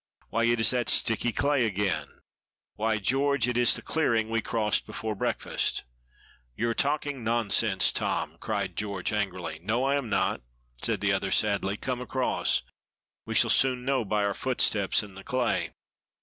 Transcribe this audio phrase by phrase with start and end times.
[0.29, 2.07] Why, it is that sticky clay again.
[2.73, 5.83] Why, George, it is the clearing we crossed before breakfast."
[6.55, 9.59] "You are talking nonsense, Tom," cried George, angrily.
[9.61, 10.41] "No, I am not,"
[10.81, 11.77] said the other, sadly.
[11.77, 12.63] "Come across.
[13.27, 15.69] We shall soon know by our footsteps in the clay."